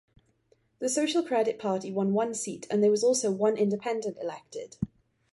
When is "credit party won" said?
1.21-2.11